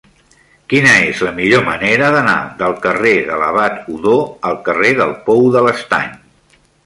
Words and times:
Quina 0.71 0.93
és 1.09 1.19
la 1.27 1.33
millor 1.39 1.65
manera 1.67 2.07
d'anar 2.15 2.37
del 2.63 2.73
carrer 2.87 3.13
de 3.29 3.37
l'Abat 3.43 3.77
Odó 3.97 4.17
al 4.53 4.59
carrer 4.69 4.95
del 5.03 5.13
Pou 5.27 5.45
de 5.57 5.63
l'Estany? 5.69 6.11